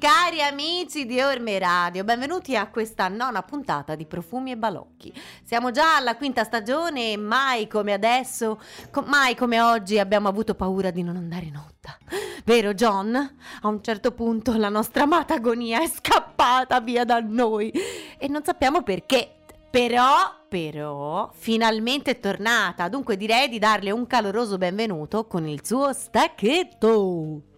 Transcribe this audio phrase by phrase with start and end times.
[0.00, 5.12] Cari amici di Orme Radio, benvenuti a questa nona puntata di Profumi e Balocchi.
[5.44, 8.58] Siamo già alla quinta stagione e mai come adesso,
[8.90, 11.98] co- mai come oggi abbiamo avuto paura di non andare in onda.
[12.46, 13.14] Vero John?
[13.14, 17.70] A un certo punto la nostra amata agonia è scappata via da noi
[18.16, 19.34] e non sappiamo perché.
[19.70, 25.92] Però, però, finalmente è tornata, dunque direi di darle un caloroso benvenuto con il suo
[25.92, 27.49] stacchetto.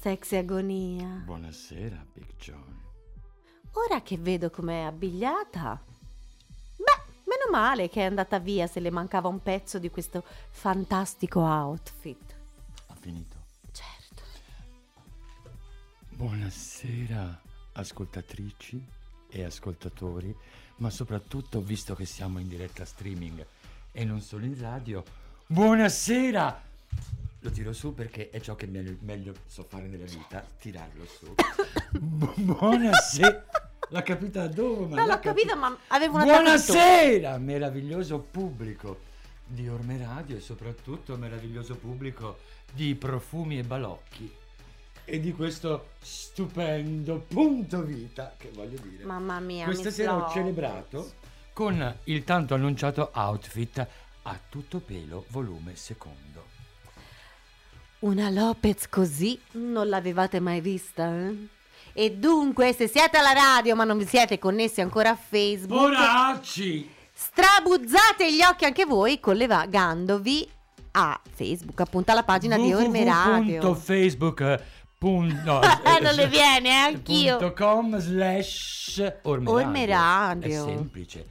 [0.00, 1.22] Sexy agonia.
[1.24, 2.82] Buonasera Big John.
[3.72, 5.80] Ora che vedo com'è abbigliata.
[6.76, 11.40] Beh, meno male che è andata via se le mancava un pezzo di questo fantastico
[11.40, 12.34] outfit.
[12.88, 13.36] Ha finito.
[13.72, 14.22] Certo.
[16.10, 17.40] Buonasera
[17.72, 18.84] ascoltatrici
[19.30, 20.36] e ascoltatori,
[20.76, 23.46] ma soprattutto visto che siamo in diretta streaming
[23.92, 25.02] e non solo in radio,
[25.46, 26.62] buonasera!
[27.44, 31.34] Lo tiro su perché è ciò che meglio, meglio so fare nella vita, tirarlo su.
[31.90, 33.44] Bu- buonasera!
[33.90, 34.94] L'ha capita dove?
[34.94, 36.24] Ma No, l'ha l'ho capito, capi- ma avevo una.
[36.24, 38.98] Buonasera, meraviglioso pubblico
[39.44, 42.38] di Orme Radio e soprattutto meraviglioso pubblico
[42.72, 44.34] di Profumi e Balocchi
[45.04, 49.04] e di questo stupendo punto vita che voglio dire.
[49.04, 50.32] Mamma mia, Questa Miss sera ho Lopez.
[50.32, 51.12] celebrato
[51.52, 53.86] con il tanto annunciato outfit
[54.22, 56.33] a tutto pelo volume secondo.
[58.04, 61.34] Una Lopez così non l'avevate mai vista, eh?
[61.94, 66.90] E dunque, se siete alla radio ma non vi siete connessi ancora a Facebook, Poracci!
[67.14, 70.46] strabuzzate gli occhi anche voi collegandovi
[70.92, 73.60] a Facebook, appunto alla pagina di Orme Radio.
[73.62, 74.62] www.facebook
[75.00, 77.52] no, Eh, non le viene, eh, anch'io.
[77.54, 79.86] .com slash Orme.
[79.86, 80.66] Radio.
[80.66, 81.26] È semplice.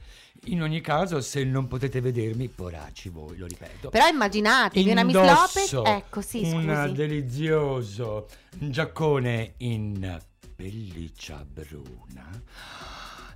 [0.46, 3.88] In ogni caso, se non potete vedermi, poracci voi, lo ripeto.
[3.88, 6.92] Però immaginatevi una Miss Lopez, ecco sì, un scusi.
[6.92, 10.20] delizioso giaccone in
[10.54, 12.28] pelliccia bruna.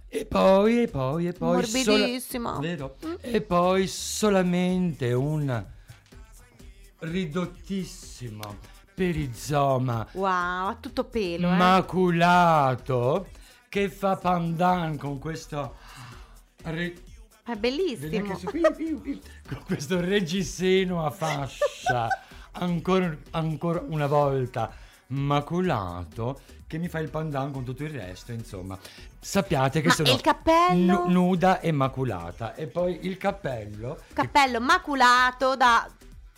[0.06, 1.64] E poi, e poi, e poi...
[1.64, 2.58] sola- Morbidissimo.
[2.60, 2.96] vero?
[3.06, 3.14] Mm.
[3.20, 5.64] E poi solamente un
[7.00, 8.56] ridottissimo
[8.94, 11.56] perizoma Wow, a tutto pelo, eh.
[11.56, 13.28] maculato
[13.68, 15.76] che fa pandan con questo
[16.70, 16.94] re-
[17.44, 18.10] È bellissimo.
[18.10, 22.08] che con questo reggiseno a fascia
[22.52, 24.70] ancora, ancora una volta
[25.08, 28.78] maculato che mi fa il pandan con tutto il resto, insomma.
[29.20, 31.04] Sappiate che Ma sono il cappello?
[31.06, 35.88] nu- nuda e maculata e poi il cappello Cappello maculato da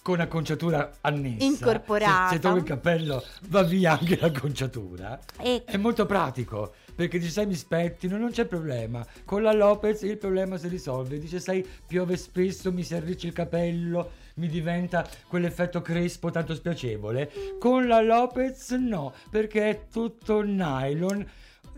[0.02, 1.44] con acconciatura annessa.
[1.44, 2.28] Incorporata.
[2.28, 5.18] Se, se togli il cappello va via anche l'acconciatura.
[5.38, 9.06] E- È molto pratico perché dice sai mi spettino, non c'è problema.
[9.24, 11.18] Con la Lopez il problema si risolve.
[11.18, 17.30] Dice sai piove spesso, mi si arriccia il capello, mi diventa quell'effetto crespo tanto spiacevole.
[17.58, 21.26] Con la Lopez no, perché è tutto nylon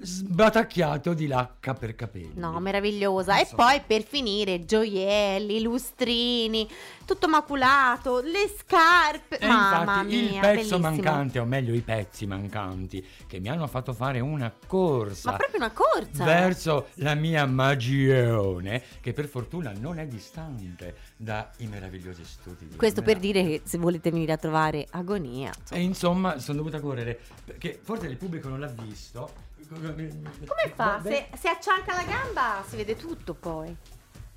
[0.03, 2.33] sbatacchiato di lacca per capelli.
[2.35, 3.37] No, meravigliosa.
[3.39, 3.65] E Insomma.
[3.65, 6.69] poi per finire, gioielli, lustrini,
[7.05, 9.39] tutto maculato, le scarpe.
[9.39, 10.79] E Mamma infatti il mia, pezzo bellissimo.
[10.79, 15.59] mancante, o meglio i pezzi mancanti, che mi hanno fatto fare una corsa Ma proprio
[15.61, 16.25] una corsa.
[16.25, 23.03] verso la mia magione, che per fortuna non è distante dai meravigliosi studi di Questo
[23.03, 25.53] per dire che se volete venire a trovare agonia.
[25.71, 29.51] E insomma sono dovuta correre, perché forse il pubblico non l'ha visto.
[29.73, 31.01] Come fa?
[31.03, 33.75] Se, se acciacca la gamba si vede tutto poi.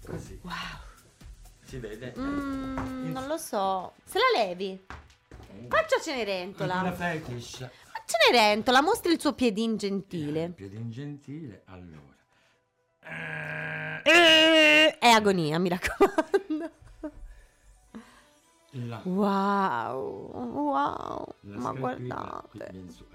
[0.06, 0.54] Così, Wow.
[1.64, 2.14] si vede.
[2.18, 3.94] Mm, non lo so.
[4.06, 4.86] Se la levi.
[5.68, 6.80] Faccia Cenerentola.
[6.82, 7.68] Una fetish.
[8.06, 10.50] Cenerentola, mostri il suo piedin gentile.
[10.50, 12.14] Piedin gentile, allora.
[14.04, 16.72] È agonia, mi raccomando.
[18.78, 22.66] La, Wow, wow, la ma guardate.
[22.66, 23.06] ecco, così.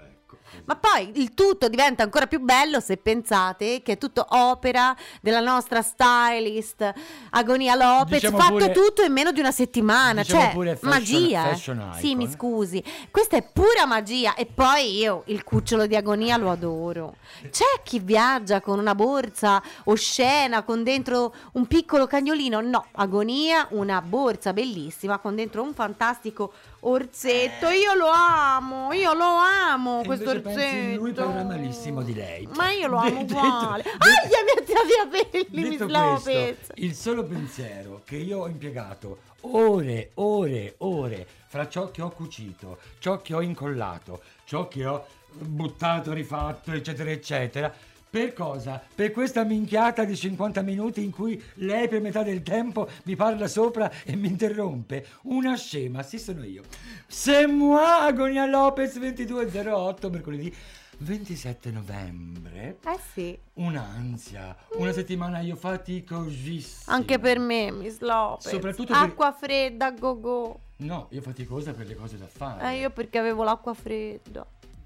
[0.65, 5.39] Ma poi il tutto diventa ancora più bello se pensate che è tutto opera della
[5.39, 6.93] nostra stylist
[7.31, 10.89] Agonia Lopez, Diciamo fatto pure- tutto in meno di una settimana, diciamo cioè pure fashion-
[11.21, 11.45] magia.
[11.45, 11.49] eh.
[11.53, 16.37] fashion Sì, mi scusi, questa è pura magia e poi io il cucciolo di Agonia
[16.37, 17.15] lo adoro.
[17.49, 22.59] C'è chi viaggia con una borsa oscena con dentro un piccolo cagnolino?
[22.61, 26.51] No, Agonia, una borsa bellissima con dentro un fantastico
[26.81, 27.67] orsetto.
[27.69, 30.03] Io lo amo, io lo amo Eh.
[30.03, 30.99] E questo orsetto.
[30.99, 32.47] lui parla malissimo di lei.
[32.55, 33.83] Ma io lo amo Detto- uguale.
[33.83, 36.23] detto- Aia, mi ha tirato via capelli, Lopez.
[36.23, 42.09] questo, il solo pensiero che io ho impiegato ore, ore, ore fra ciò che ho
[42.09, 47.73] cucito, ciò che ho incollato, ciò che ho buttato, rifatto, eccetera, eccetera.
[48.11, 48.83] Per cosa?
[48.93, 53.47] Per questa minchiata di 50 minuti in cui lei per metà del tempo mi parla
[53.47, 55.07] sopra e mi interrompe.
[55.23, 56.61] Una scema, sì sono io.
[57.07, 60.53] C'est moi, Agonia Lopez 2208, mercoledì
[60.97, 62.79] 27 novembre.
[62.85, 66.93] Eh sì, Un'ansia, una settimana io faticosissima.
[66.93, 68.49] anche per me, Miss Lopez.
[68.49, 70.59] Soprattutto per- Acqua fredda, go go.
[70.79, 72.73] No, io faticosa per le cose da fare.
[72.73, 74.45] Eh, io perché avevo l'acqua fredda.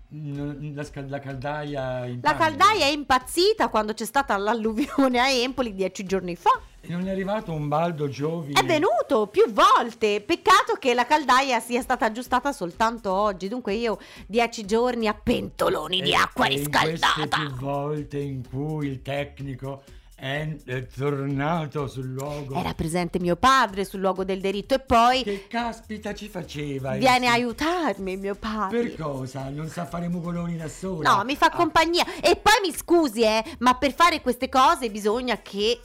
[0.10, 6.36] La, la caldaia La caldaia è impazzita quando c'è stata l'alluvione a Empoli dieci giorni
[6.36, 6.52] fa.
[6.80, 8.60] E non è arrivato un baldo giovine.
[8.60, 10.22] È venuto più volte.
[10.22, 13.48] Peccato che la caldaia sia stata aggiustata soltanto oggi.
[13.48, 13.98] Dunque io
[14.28, 17.38] dieci giorni a pentoloni di E- acqua In queste riscaldata.
[17.38, 19.81] più volte in cui il tecnico
[20.15, 22.56] è, è tornato sul luogo.
[22.56, 26.95] Era presente mio padre sul luogo del delitto e poi Che caspita ci faceva?
[26.95, 28.83] viene a aiutarmi mio padre.
[28.83, 29.50] Per cosa?
[29.50, 31.17] Non sa fare mugoloni da sola?
[31.17, 32.05] No, mi fa Ah, compagnia.
[32.22, 35.79] E poi mi scusi, eh, ma per fare queste cose bisogna che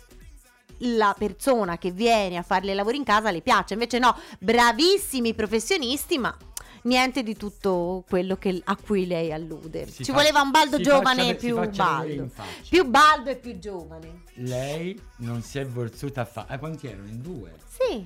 [0.84, 3.74] la persona che viene a fare i lavori in casa le piaccia.
[3.74, 6.34] Invece no, bravissimi professionisti, ma
[6.82, 9.86] niente di tutto quello che- a cui lei allude.
[9.86, 12.30] Si Ci fa- voleva un baldo giovane e più baldo.
[12.68, 14.22] Più baldo e più giovane.
[14.34, 16.54] Lei non si è volzuta a fare.
[16.54, 17.08] Ah, quanti erano?
[17.08, 17.52] In due?
[17.68, 18.04] Sì.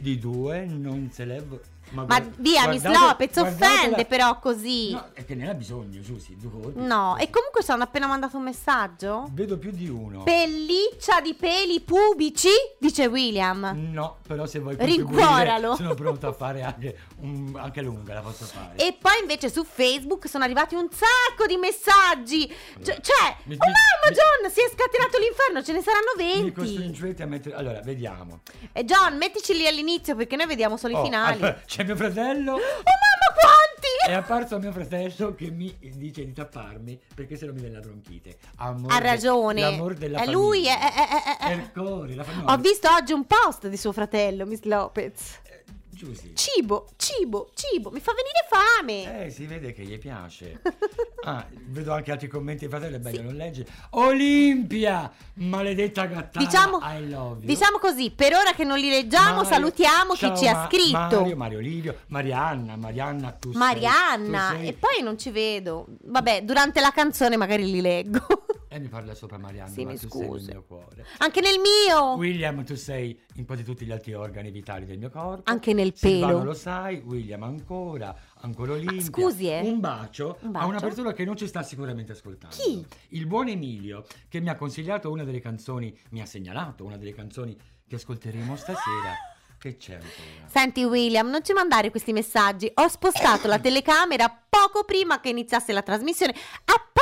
[0.00, 1.42] Di due non se l'è.
[1.42, 4.90] vo- Ma guard- via, Miss guardate- Lopez, guardatela- offende però così.
[4.92, 6.36] No, è che ne ha bisogno, Susi.
[6.74, 9.28] No, e comunque ci hanno appena mandato un messaggio.
[9.32, 10.22] Vedo più di uno.
[10.22, 13.72] Pelliccia di peli pubici, dice William.
[13.92, 15.74] No, però se vuoi Rincuoralo.
[15.76, 18.76] sono pronto a fare anche, un- anche lunga, la posso fare.
[18.76, 22.46] E poi invece su Facebook sono arrivati un sacco di messaggi.
[22.82, 26.12] Cioè, cioè, Mi- oh mi- mamma mi- John, si è scatenato l'inferno, ce ne saranno
[26.16, 26.52] Mi 20.
[26.52, 27.54] costringete a mettere...
[27.56, 28.40] Allora, vediamo.
[28.72, 31.36] E John, mettici lì all'inizio perché noi vediamo solo Oh, i finali.
[31.42, 32.52] allora, c'è mio fratello.
[32.54, 34.08] Oh mamma quanti!
[34.08, 37.80] È apparso mio fratello che mi dice di tapparmi perché se no mi viene la
[37.80, 38.36] bronchite.
[38.56, 39.60] Amore, Ha ragione.
[39.60, 40.38] L'amor della È famiglia.
[40.38, 42.52] lui, è- è- è- è- Ercore, la famiglia.
[42.52, 45.38] Ho visto oggi un post di suo fratello, Miss Lopez.
[45.44, 45.57] Eh,
[45.98, 46.32] Giusy.
[46.34, 49.24] Cibo, cibo, cibo, mi fa venire fame.
[49.26, 50.60] Eh, si vede che gli piace.
[51.24, 53.22] Ah, vedo anche altri commenti di fratello, è bello Sì.
[53.24, 53.68] non leggere.
[53.90, 57.46] Olimpia, maledetta gattana, Diciamo, I love you.
[57.46, 60.66] diciamo così, per ora che non li leggiamo, Mario- salutiamo Ciao, chi ci ha Ma-
[60.68, 61.18] scritto.
[61.20, 65.86] Mario, Mario Livio, Marianna, Marianna, tu sei- Marianna, tu sei- e poi non ci vedo.
[66.04, 68.37] Vabbè, durante la canzone magari li leggo.
[68.70, 70.50] E mi parla sopra Marianne, Sì, ma mi tu sei nel scusi.
[70.50, 71.06] mio cuore.
[71.18, 72.14] Anche nel mio.
[72.16, 75.50] William, tu sei in quasi tutti gli altri organi vitali del mio corpo.
[75.50, 76.44] Anche nel Silvano pelo.
[76.44, 79.00] lo sai, William ancora, ancora Olimpia.
[79.00, 79.60] scusi, eh.
[79.60, 80.86] Un bacio, Un a una bacio.
[80.86, 82.54] persona che non ci sta sicuramente ascoltando.
[82.56, 82.84] Chi?
[83.10, 87.14] Il buon Emilio, che mi ha consigliato una delle canzoni, mi ha segnalato una delle
[87.14, 87.56] canzoni
[87.88, 89.14] che ascolteremo stasera.
[89.58, 90.46] Che c'è ancora?
[90.46, 92.70] Senti William, non ci mandare questi messaggi.
[92.74, 96.32] Ho spostato la telecamera poco prima che iniziasse la trasmissione,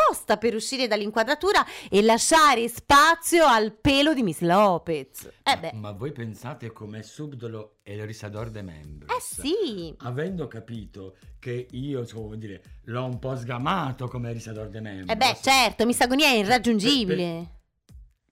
[0.06, 5.28] apposta per uscire dall'inquadratura e lasciare spazio al pelo di Miss Lopez.
[5.42, 9.10] Eh beh, Ma voi pensate com'è subdolo El Risador de Membros?
[9.16, 9.94] eh sì.
[9.98, 15.10] Avendo capito che io, come dire, l'ho un po' sgamato come Risador de Membros.
[15.10, 17.50] Eh beh, certo, Miss Agonia è irraggiungibile.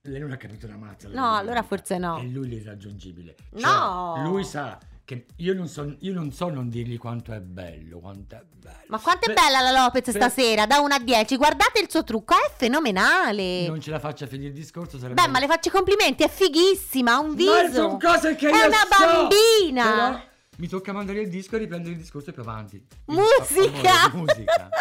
[0.01, 1.09] Lei non ha capito la mazza.
[1.09, 2.19] No, allora forse no.
[2.19, 3.35] È lui l'irraggiungibile.
[3.51, 4.21] Cioè, No.
[4.29, 8.35] Lui sa che io non so, io non so non dirgli quanto è bello, quanto
[8.35, 8.85] è bello.
[8.87, 11.37] Ma quanto è Beh, bella la Lopez per- stasera, da 1 a 10.
[11.37, 13.67] Guardate il suo trucco, è fenomenale.
[13.67, 15.21] Non ce la faccia finire il discorso, sarebbe...
[15.21, 17.73] Beh, ma le faccio i complimenti, è fighissima, ha un Ma viso.
[17.73, 19.83] sono cose che È io una so, bambina.
[19.93, 20.19] Però
[20.57, 22.83] mi tocca mandare il disco e riprendere il discorso più avanti.
[23.05, 24.09] Musica.
[24.13, 24.69] Musica.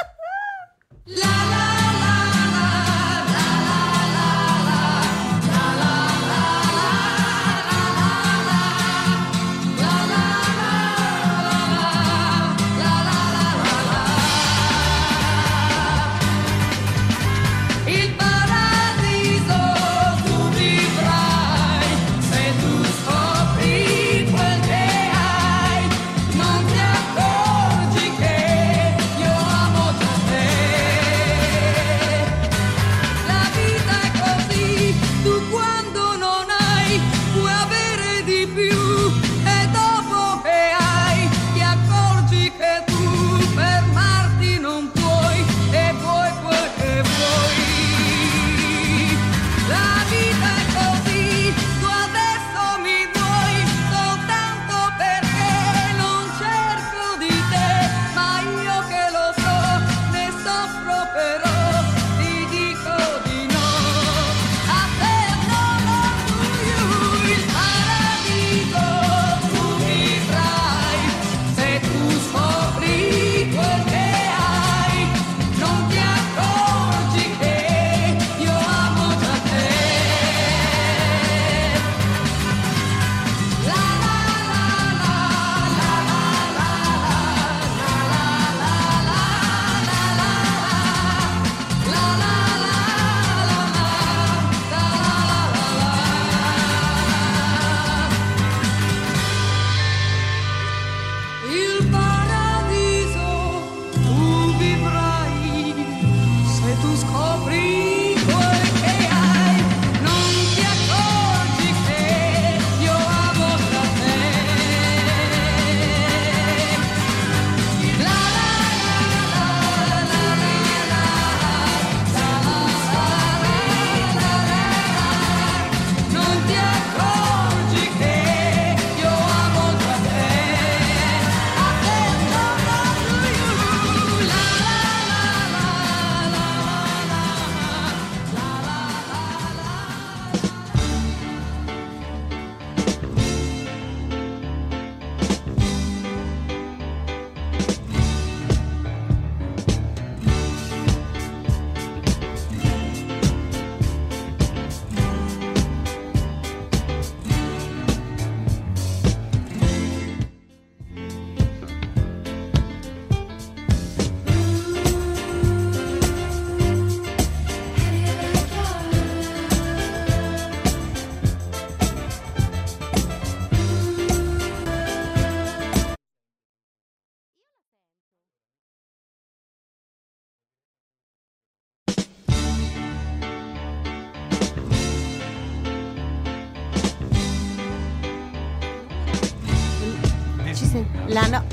[1.06, 1.20] Il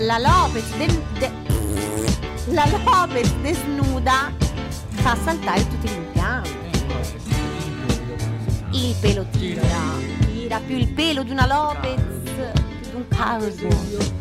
[0.01, 1.31] la, Lopez de- de-
[2.53, 4.31] la Lopez desnuda
[4.91, 6.59] fa saltare tutti gli impianti.
[8.71, 9.61] Il pelo tira,
[10.25, 14.19] tira più il pelo di una Lopez di un calvo.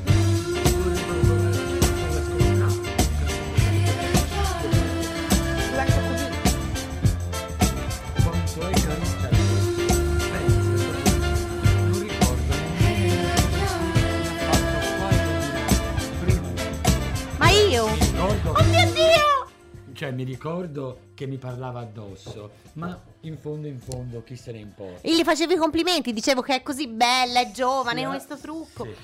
[20.00, 24.60] Cioè mi ricordo che mi parlava addosso, ma in fondo in fondo chi se ne
[24.60, 25.06] importa.
[25.06, 28.16] E gli facevi i complimenti, dicevo che è così bella, è giovane, Sì, con eh,
[28.16, 28.84] questo trucco.
[28.84, 28.94] sì.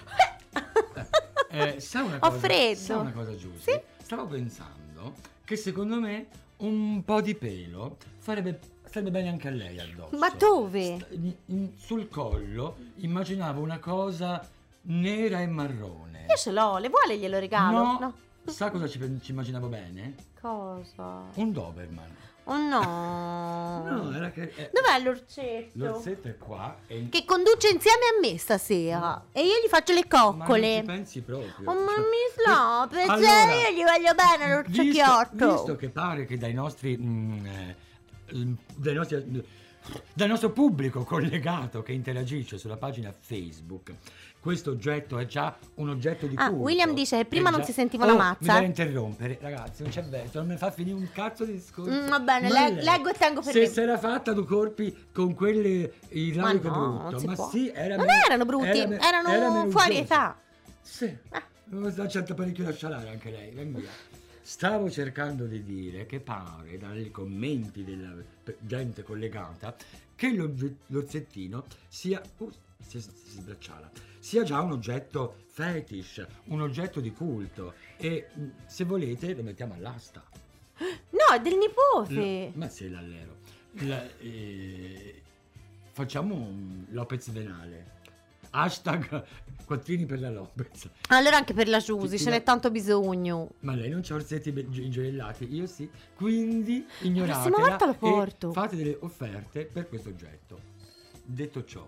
[1.49, 2.79] Eh, sa una Ho cosa, freddo.
[2.81, 3.71] sa una cosa giusta.
[3.73, 3.81] Sì.
[4.03, 6.27] Stavo pensando che secondo me
[6.59, 10.17] un po' di pelo farebbe, starebbe bene anche a lei addosso.
[10.19, 10.97] Ma dove?
[10.99, 14.47] Sta- in- in- sul collo immaginavo una cosa
[14.83, 16.25] nera e marrone.
[16.29, 17.79] Io ce l'ho, le vuole glielo regalo?
[17.99, 18.15] No,
[18.47, 20.15] sa cosa ci, ci immaginavo bene?
[20.51, 21.25] Cosa?
[21.35, 22.15] Un Doberman.
[22.45, 23.83] Oh no.
[23.87, 24.53] No, era che...
[24.55, 25.71] eh, Dov'è l'orsetto?
[25.75, 29.25] L'orsetto è qua in- Che conduce insieme a me stasera.
[29.33, 30.77] E io gli faccio le Ma non coccole.
[30.77, 31.71] ci pensi proprio.
[31.71, 35.53] Oh, ma Cioè, mi slope, Allora, io gli voglio bene visto, l'orsettiotto.
[35.53, 37.77] visto che pare che dai nostri mm, eh,
[38.37, 39.45] mm, dai nostri-
[40.13, 43.93] dal nostro pubblico collegato che interagisce sulla pagina Facebook
[44.47, 47.61] questo oggetto è già un oggetto di Ah, culto William dice che prima È non
[47.61, 48.39] già- si sentiva la Oh, mazza.
[48.53, 51.91] mi deve interrompere ragazzi non c'è verso non mi fa finire un cazzo di discorso
[51.91, 53.67] Mm, va bene, le- lei, leggo e tengo per se me.
[53.67, 57.51] si era fatta due corpi con quelle idrauliche Ma no, brutto non si ma può.
[57.51, 60.39] sì era Non me- erano brutti, era me- erano era fuori età.
[60.81, 61.43] Sì, Ah.
[61.71, 63.91] non sta certo parecchio da scialare anche lei, ven via.
[64.43, 68.15] Stavo cercando di dire che pare dai commenti della
[68.61, 69.75] gente collegata
[70.15, 72.49] che l'ogge- l'orsettino sia uh,
[72.87, 73.11] si, si
[73.41, 73.91] sbracciala,
[74.27, 79.75] sia già un oggetto fetish, un oggetto di culto e mh, se volete lo mettiamo
[79.75, 80.21] all'asta.
[81.11, 82.51] No, è del nipote.
[82.53, 83.37] Lo- ma se l'allero.
[83.83, 85.23] La- eh,
[85.93, 87.95] facciamo un Lopez Venale.
[88.51, 89.25] Hashtag
[89.65, 90.91] quattrini per la Lopez.
[91.09, 93.51] Allora anche per la Giusy, ce la- n'è tanto bisogno.
[93.61, 95.89] Ma lei non c'ha orsetti be- gi- gioiellati, io sì.
[96.17, 98.53] Quindi ignoratela prossima volta lo porto.
[98.53, 100.61] fate delle offerte per questo oggetto.
[101.25, 101.87] Detto ciò,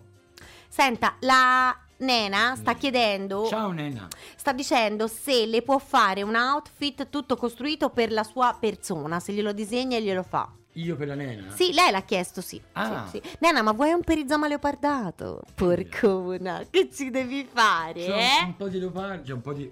[0.68, 2.78] Senta, la nena sta Mm.
[2.78, 4.08] chiedendo, ciao Nena.
[4.36, 9.32] sta dicendo se le può fare un outfit tutto costruito per la sua persona, se
[9.32, 10.50] glielo disegna e glielo fa.
[10.74, 11.50] Io per la Nena?
[11.56, 12.60] Sì, lei l'ha chiesto, sì.
[12.72, 13.08] Ah.
[13.10, 13.36] sì, sì.
[13.40, 15.42] Nena, ma vuoi un perizoma leopardato?
[15.54, 18.44] Porcona, che ci devi fare, C'è un, eh?
[18.44, 19.68] un po' di leopardo, c'è un po' di...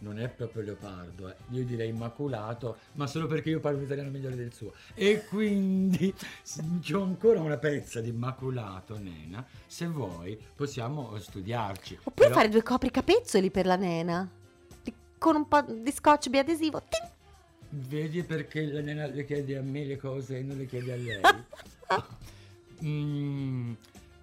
[0.00, 1.34] non è proprio leopardo, eh.
[1.50, 4.72] io direi immaculato, ma solo perché io parlo l'italiano migliore del suo.
[4.94, 6.14] E quindi
[6.82, 9.44] c'ho ancora una pezza di immaculato, Nena.
[9.66, 11.98] Se vuoi possiamo studiarci.
[12.04, 14.28] Oppure Però- fare due copricapezzoli per la nena.
[14.82, 16.80] Di- Con un po' di scotch biadesivo.
[16.88, 17.08] Tin!
[17.72, 20.96] Vedi perché la nena le chiede a me le cose e non le chiede a
[20.96, 21.20] lei?
[22.82, 23.72] Mm,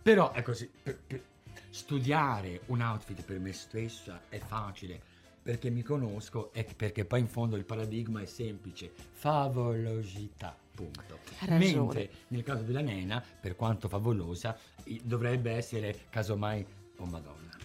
[0.02, 1.22] però è così, per- per-
[1.70, 5.00] studiare un outfit per me stessa è facile
[5.48, 11.20] perché mi conosco e perché poi in fondo il paradigma è semplice, favolosità, punto.
[11.40, 11.58] Ragione.
[11.58, 14.58] Mentre nel caso della nena, per quanto favolosa,
[15.04, 16.66] dovrebbe essere casomai,
[16.98, 17.58] oh madonna,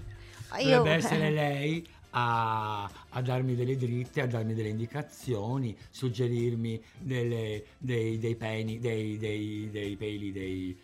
[0.61, 7.64] Io- dovrebbe essere lei a, a darmi delle dritte, a darmi delle indicazioni, suggerirmi delle-
[7.79, 10.81] dei, dei peni, dei, dei, dei peli, dei...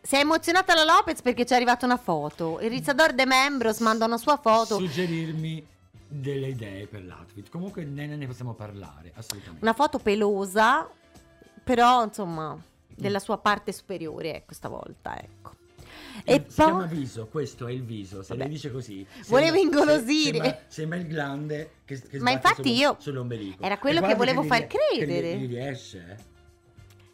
[0.00, 2.58] Si è emozionata la Lopez perché ci è arrivata una foto.
[2.58, 4.78] Il Rizzador de Membros manda una sua foto.
[4.78, 5.70] Suggerirmi
[6.12, 7.48] delle idee per l'outfit.
[7.48, 9.62] Comunque ne, ne possiamo parlare, assolutamente.
[9.64, 10.88] Una foto pelosa,
[11.64, 12.60] però insomma,
[12.94, 15.54] della sua parte superiore, ecco, stavolta, ecco.
[16.24, 16.96] E Il- si chiama poi...
[16.98, 18.42] viso, questo è il viso, se Vabbè.
[18.42, 19.06] lei dice così.
[19.28, 20.38] Volevo ingolosire.
[20.38, 23.62] Sembra, sembra il glande che, che Ma infatti io- sull'ombelico.
[23.62, 25.36] era E quello che volevo far che gli- credere.
[25.38, 26.30] Gli riesce, eh?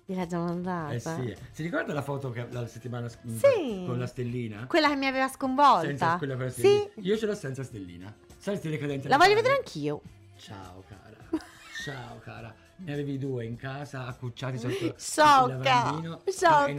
[0.05, 0.93] Gliel'ha già mandata.
[0.95, 1.37] Eh sì.
[1.53, 3.85] Si ricorda la foto che la settimana sc- Sì.
[3.87, 4.67] con la stellina?
[4.67, 5.87] Quella che mi aveva sconvolta.
[5.87, 6.81] Senza quella con la stellina.
[6.95, 8.13] sì, Io ce l'ho senza stellina.
[8.39, 9.09] Sai stile cadente?
[9.09, 10.01] la voglio vedere anch'io.
[10.39, 11.43] Ciao cara.
[11.85, 12.55] Ciao cara.
[12.77, 16.21] Ne avevi due in casa accucciati sotto il Sciocca, lavandino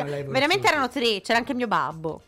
[0.05, 2.21] l'hai Veramente erano tre, c'era anche mio babbo.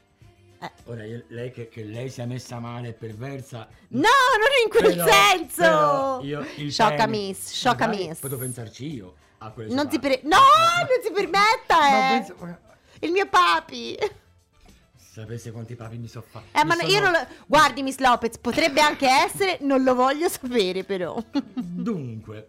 [0.59, 0.69] Eh.
[0.85, 3.67] Ora io- lei che, che lei sia messa male e perversa.
[3.89, 5.55] No, non in quel però- senso.
[5.61, 8.19] però io il sciocca pene- miss, sciocca miss.
[8.19, 10.19] Potevo pensarci io a quelle Non sue per...
[10.23, 12.19] No, non si permetta, eh.
[12.19, 12.57] penso-
[12.99, 13.97] Il mio papi.
[15.13, 17.17] Sapesse quanti papi mi so fa- Eh, mi ma no, sono- io non lo...
[17.45, 21.21] Guardi, Miss Lopez, potrebbe anche essere, non lo voglio sapere però.
[21.53, 22.47] Dunque,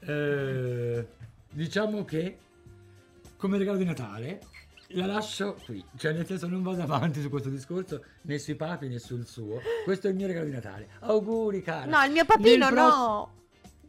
[0.00, 1.06] eh,
[1.50, 2.36] diciamo che
[3.36, 4.40] come regalo di Natale
[4.88, 8.88] la lascio qui, cioè nel senso non vado avanti su questo discorso né sui papi
[8.88, 9.60] né sul suo.
[9.82, 10.88] Questo è il mio regalo di Natale.
[11.00, 11.86] Auguri, cara.
[11.86, 13.32] No, il mio papino pross- no.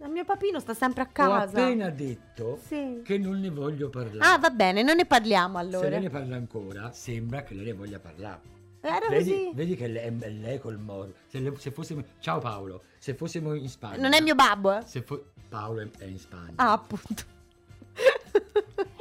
[0.04, 1.62] Il mio papino sta sempre a Ho casa.
[1.64, 3.02] appena detto Sì.
[3.06, 4.20] che non ne voglio parlare.
[4.20, 5.90] Ah, va bene, non ne parliamo Se allora.
[5.90, 8.52] lei ne parla ancora, sembra che lei ne voglia parlare.
[8.82, 9.52] Era Vedi, così.
[9.54, 11.14] vedi che lei, è lei col moro.
[11.28, 14.02] Se, le- se fossimo, ciao Paolo, se fossimo in Spagna.
[14.02, 14.82] Non è mio babbo, eh?
[14.86, 16.54] Se fo- Paolo è, è in Spagna.
[16.58, 17.24] Ah, appunto.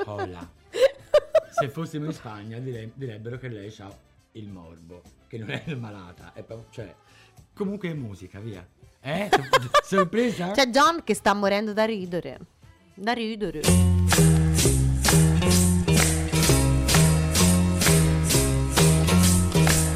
[0.05, 0.49] Hola.
[1.51, 3.93] Se fossimo in Spagna dire- direbbero che lei ha
[4.33, 6.95] il morbo, che non è malata, è cioè,
[7.55, 8.65] comunque è musica, via.
[9.05, 9.29] Eh?
[9.31, 10.51] Sor- Sorpresa?
[10.53, 12.39] C'è John che sta morendo da ridere.
[12.95, 13.61] Da ridere.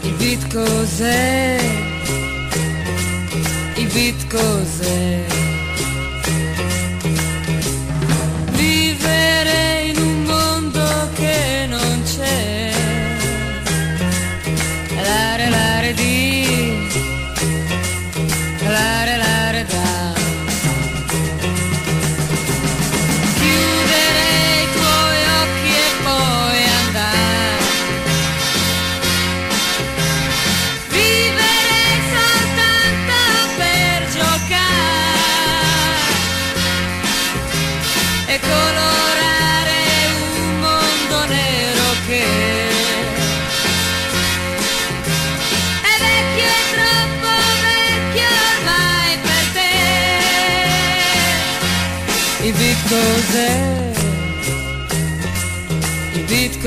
[0.03, 1.59] Il beat cos'è?
[3.77, 5.46] Il beat cos'è?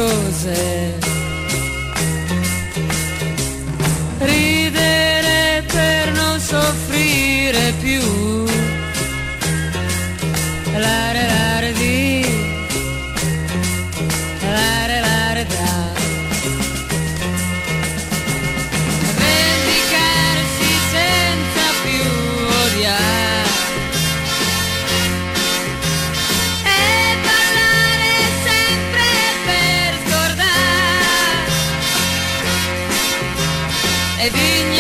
[0.02, 1.09] Il beat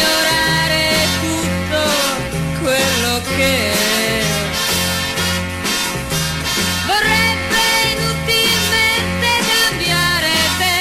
[0.09, 1.81] ignorare tutto
[2.61, 3.53] quello che
[6.87, 10.79] vorrebbe inutilmente cambiare te.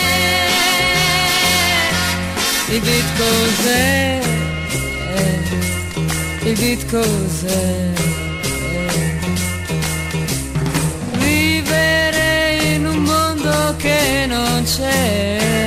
[11.18, 12.28] Vivere
[12.74, 15.57] in un mondo che non c'è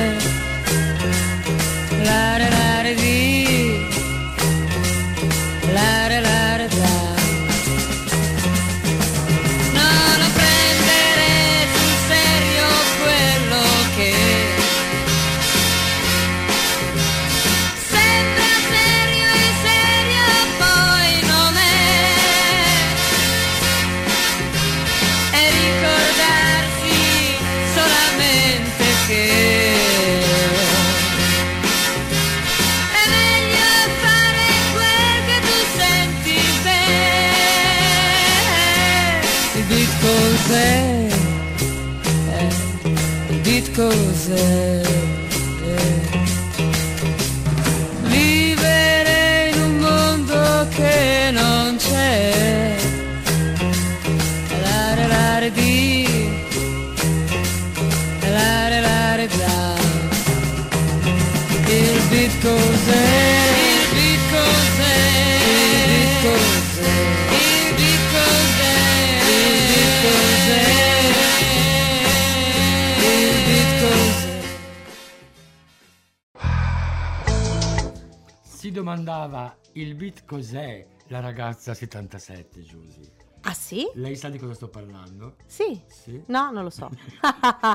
[78.62, 83.00] Si domandava il beat cos'è la ragazza 77, Giusy.
[83.40, 83.90] Ah sì?
[83.94, 85.34] Lei sa di cosa sto parlando?
[85.46, 85.80] Sì.
[85.88, 86.22] Sì.
[86.26, 86.88] No, non lo so.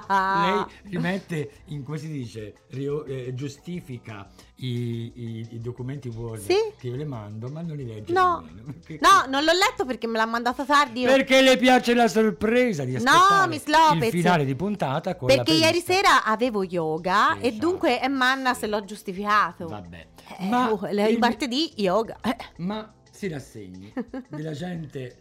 [0.07, 6.55] Lei rimette in come si dice, rio- eh, giustifica i, i- i documenti Word Sì.
[6.79, 8.47] che io le mando, ma non li legge No.
[8.85, 11.01] Perché, No, non l'ho letto perché me l'ha mandato tardi.
[11.01, 14.03] io- perché le piace la sorpresa di No, aspettare Miss Lopez.
[14.05, 17.67] il finale di puntata con Perché ieri sera avevo yoga Sì, e esatto.
[17.67, 18.61] dunque è manna Sì.
[18.61, 19.67] se l'ho giustificato.
[19.67, 20.07] Vabbè.
[20.39, 22.19] Eh, oh, le- il il- martedì yoga.
[22.21, 22.35] Eh.
[22.57, 23.93] Ma si rassegni
[24.29, 25.15] della gente.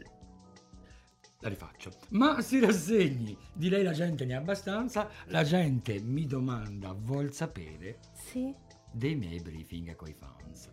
[1.41, 1.91] La rifaccio.
[2.11, 5.09] Ma si rassegni di lei la gente ne ha abbastanza.
[5.27, 8.53] La gente mi domanda, vuol sapere Sì.
[8.91, 10.65] dei miei briefing coi fans.
[10.67, 10.71] E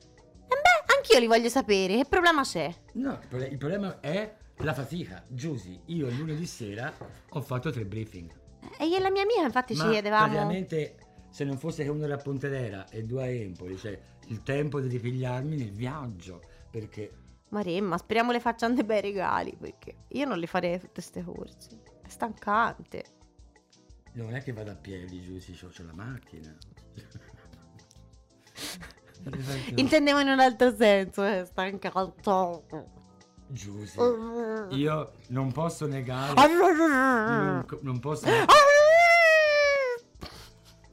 [0.48, 1.98] beh, anch'io li voglio sapere.
[1.98, 2.74] Che problema c'è?
[2.94, 5.24] No, il problema è la fatica.
[5.28, 6.92] Giusy, io lunedì sera
[7.30, 8.32] ho fatto tre briefing.
[8.80, 10.24] E io e la mia amica infatti ci Ma chiedevamo.
[10.26, 10.96] praticamente
[11.30, 14.80] se non fosse che uno era a Pontedera e due a Empoli, cioè il tempo
[14.80, 20.40] di ripigliarmi nel viaggio, perché Maremma, speriamo le facciano dei bei regali perché io non
[20.40, 21.82] li farei tutte queste corse.
[22.02, 23.06] È stancante.
[24.14, 26.58] non è che vado a piedi, Giusy, c'ho, c'ho la macchina.
[29.76, 32.88] Intendevo in un altro senso, eh, stancante.
[33.48, 34.00] Giusy,
[34.76, 38.26] io non posso negare, non, non posso...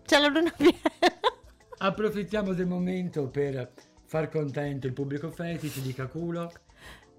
[0.04, 1.39] C'è la luna piena.
[1.82, 3.72] Approfittiamo del momento per
[4.04, 6.52] far contento il pubblico fetici, dica culo,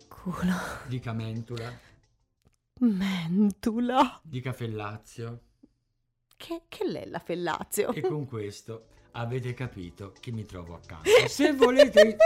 [0.07, 0.53] Culo.
[0.85, 1.73] dica mentula.
[2.81, 4.19] Mentula.
[4.21, 5.41] Dica Fellazio.
[6.37, 7.91] Che, che lei è la Fellazio?
[7.91, 11.09] E con questo avete capito chi mi trovo accanto.
[11.27, 12.17] Se volete,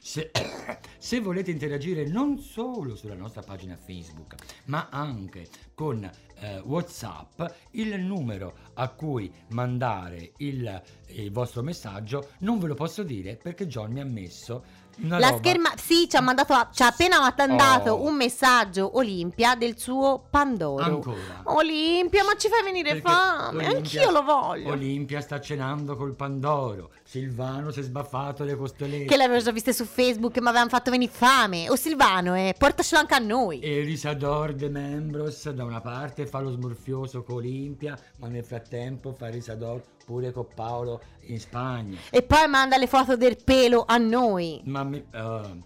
[0.00, 0.30] se,
[0.98, 4.34] se volete interagire non solo sulla nostra pagina Facebook,
[4.66, 6.08] ma anche con
[6.40, 13.02] eh, WhatsApp, il numero a cui mandare il, il vostro messaggio non ve lo posso
[13.02, 14.64] dire perché John mi ha messo
[15.00, 15.72] una La roba- scherma...
[15.76, 18.06] Sì, ci ha, mandato, ci ha appena mandato Oh.
[18.06, 20.82] un messaggio Olimpia del suo Pandoro.
[20.82, 21.42] Ancora.
[21.44, 23.66] Olimpia, ma ci fai venire Perché fame.
[23.66, 24.70] Olimpia- Anch'io lo voglio.
[24.70, 26.90] Olimpia sta cenando col Pandoro.
[27.04, 29.04] Silvano si è sbaffato le costolette.
[29.06, 31.70] Che l'avevo già viste su Facebook e mi avevano fatto venire fame.
[31.70, 33.60] O Silvano, eh, portacelo anche a noi.
[33.60, 39.12] E Risador de Membros da una parte fa lo smorfioso con Olimpia, ma nel frattempo
[39.12, 41.98] fa Risador pure con Paolo in Spagna.
[42.08, 44.62] E poi manda le foto del pelo a noi.
[44.64, 45.62] Ma mi- eh,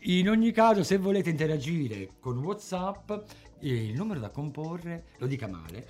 [0.00, 3.12] in ogni caso, se volete interagire con WhatsApp,
[3.60, 5.86] il numero da comporre, lo dica male,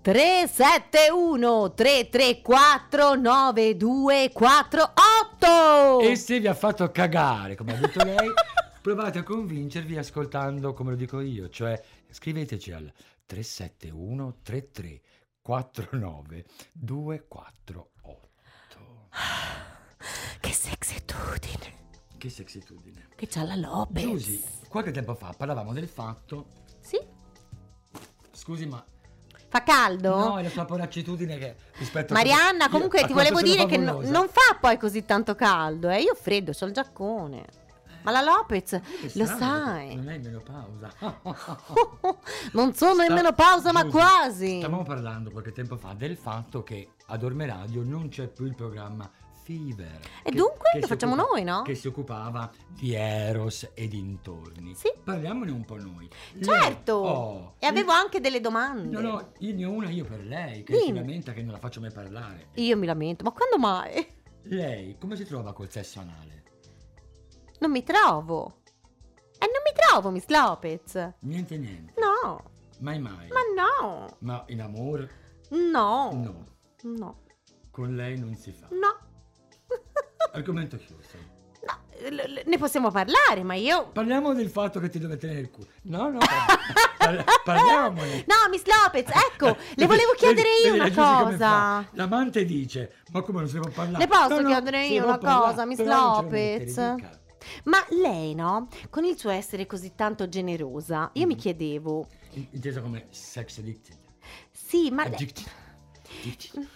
[0.00, 8.30] 371 334 9248 e se vi ha fatto cagare, come ha detto lei,
[8.80, 11.78] provate a convincervi ascoltando come lo dico io, cioè
[12.10, 12.90] scriveteci al
[13.26, 15.00] 371 33
[15.44, 18.30] 49 248.
[20.40, 21.74] Che sexitudine.
[22.16, 23.08] Che sexitudine.
[23.14, 24.04] Che c'ha la Lopez.
[24.04, 26.46] Giusy, qualche tempo fa parlavamo del fatto.
[26.80, 26.98] Sì?
[28.32, 28.82] Scusi, ma.
[29.48, 30.16] Fa caldo?
[30.16, 32.16] No, è la sua poraccitudine che rispetto a.
[32.16, 35.90] Marianna, io- comunque a ti volevo dire che no- non fa poi così tanto caldo,
[35.90, 36.00] eh.
[36.00, 37.44] Io ho freddo, c'ho il giaccone.
[38.04, 39.96] Ma la Lopez, Che lo sai.
[39.96, 40.92] Non è in menopausa.
[42.52, 44.58] non sono in Sta- menopausa, ma quasi.
[44.58, 48.54] Stavamo parlando qualche tempo fa del fatto che ad Orme Radio non c'è più il
[48.54, 49.10] programma
[49.42, 50.00] Fever.
[50.22, 51.62] E che- dunque che lo facciamo occupa- noi, no?
[51.62, 54.74] Che si occupava di Eros e dintorni.
[54.74, 54.90] Sì.
[55.02, 56.08] Parliamone un po' noi.
[56.32, 56.92] Lei- Certo.
[56.92, 59.00] Oh, e avevo anche delle domande.
[59.00, 60.84] No, no, io ne ho una io per lei, che Dimmi.
[60.86, 62.48] si lamenta che non la faccio mai parlare.
[62.54, 64.06] Io mi lamento, ma quando mai?
[64.46, 66.42] Lei come si trova col sesso anale?
[67.64, 68.58] Non mi trovo.
[69.38, 71.12] E non mi trovo, Miss Lopez.
[71.20, 72.42] Niente niente, No,
[72.80, 73.26] mai mai.
[73.28, 74.06] ma no.
[74.18, 75.10] Ma in amore?
[75.48, 76.10] No.
[76.12, 76.44] No,
[76.82, 77.20] No.
[77.70, 78.66] con lei non si fa.
[78.70, 78.98] No.
[80.34, 81.16] Argomento chiuso.
[81.66, 83.88] No, l- l- ne possiamo parlare, ma io...
[83.92, 85.68] Parliamo del fatto che ti deve tenere il culo.
[85.84, 86.58] No, no, par-
[86.98, 88.24] par- parliamone.
[88.28, 91.88] No, Miss Lopez, ecco, le volevo chiedere io una cosa.
[91.92, 94.04] L'amante dice, ma come non si può parlare?
[94.04, 96.94] Le posso No, no, chiedere si io una parlare, cosa, Miss Lopez?
[97.64, 98.68] Ma lei, no?
[98.90, 101.28] Con il suo essere così tanto generosa, io Mm.
[101.28, 102.06] mi chiedevo...
[102.32, 103.96] In- Inteso come sex addicted.
[104.50, 105.02] Sì, ma...
[105.04, 105.46] Addicted.
[106.20, 106.68] Addicted.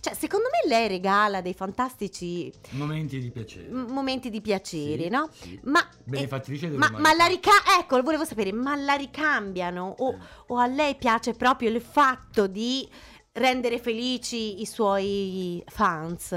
[0.00, 3.68] Cioè, secondo me lei regala dei fantastici Momenti di piacere.
[3.68, 5.28] m- momenti di piacere, Sì, no?
[5.32, 5.60] sì.
[5.64, 5.86] Ma...
[6.04, 9.94] Benefattrice eh, ma, ma la rica- ecco, volevo sapere, ma la ricambiano?
[9.98, 10.18] O, Eh.
[10.48, 12.88] o a lei piace proprio il fatto di
[13.32, 16.32] rendere felici i suoi fans?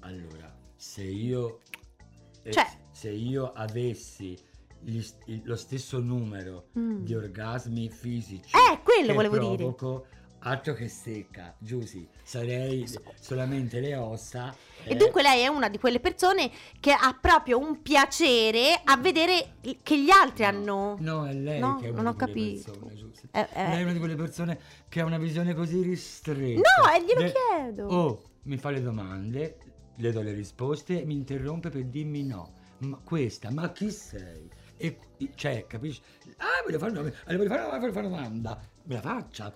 [0.00, 1.61] Allora, se io eh,
[2.50, 4.36] Cioè- se io avessi
[4.80, 5.00] gli
[5.44, 7.04] lo stesso numero Mm.
[7.04, 9.56] di orgasmi fisici Eh, quello che volevo dire.
[9.56, 10.06] provoco,
[10.40, 14.52] altro che secca, Giusy, sarei solamente le ossa.
[14.82, 16.50] E eh, dunque lei è una di quelle persone
[16.80, 20.96] che ha proprio un piacere a vedere che gli altri hanno...
[20.98, 22.72] No, è lei No, che è una non ho capito.
[22.72, 23.10] persone.
[23.30, 23.68] Eh, eh.
[23.68, 26.60] Lei è una di quelle persone che ha una visione così ristretta.
[26.60, 27.86] No, e glielo De- chiedo.
[27.86, 29.58] Oh, mi fa le domande,
[29.96, 32.60] le do le risposte e mi interrompe per dirmi no.
[32.78, 34.50] Ma questa, ma chi sei?
[34.76, 34.98] E
[35.34, 36.02] cioè, capisci?
[36.38, 38.60] Ah, voglio fare una, eh, voglio fare una, voglio fare una domanda.
[38.84, 39.52] Me la faccia.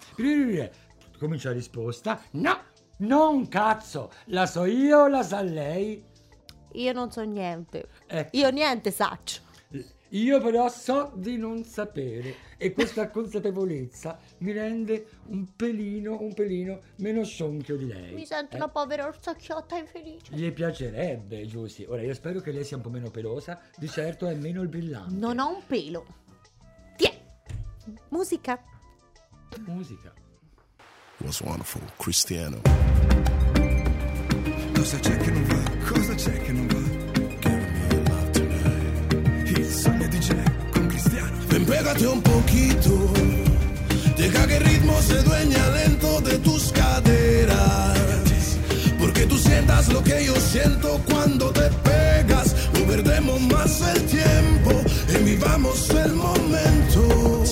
[1.18, 2.22] Comincia la risposta.
[2.32, 2.56] No,
[2.98, 4.12] non cazzo.
[4.26, 6.04] La so io, la sa lei.
[6.72, 7.88] Io non so niente.
[8.06, 8.36] Ecco.
[8.36, 9.40] Io niente saccio.
[10.10, 16.80] Io però so di non sapere e questa consapevolezza mi rende un pelino, un pelino
[16.96, 18.14] meno scionchio di lei.
[18.14, 18.56] Mi sento eh?
[18.56, 20.34] una povera orsacchiotta infelice.
[20.34, 21.84] Gli piacerebbe, Giusy.
[21.84, 24.68] Ora io spero che lei sia un po' meno pelosa, di certo è meno il
[24.68, 25.14] brillante.
[25.14, 26.06] Non ho un pelo.
[26.96, 27.12] Tiè.
[28.08, 28.62] Musica.
[29.66, 30.12] Musica.
[31.18, 31.82] was wonderful.
[31.96, 32.60] Cristiano.
[34.74, 35.88] Cosa c'è che non va?
[35.88, 37.12] Cosa c'è che non va?
[37.40, 37.56] Give
[37.88, 39.58] me love tonight.
[39.58, 40.55] Il sogno di Jack
[41.66, 43.12] pégate un poquito.
[44.16, 47.98] Deja que el ritmo se dueña lento de tus caderas.
[48.98, 52.54] Porque tú sientas lo que yo siento cuando te pegas.
[52.74, 54.72] No perdemos más el tiempo
[55.08, 57.44] y vivamos el momento.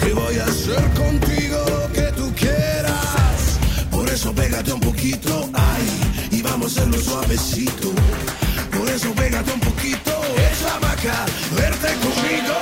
[0.00, 3.58] Que voy a hacer contigo lo que tú quieras.
[3.90, 5.84] Por eso pégate un poquito, ay,
[6.30, 7.92] y vamos a hacerlo suavecito.
[8.76, 10.12] Por eso pégate un poquito,
[10.50, 12.54] echa vaca, verte conmigo,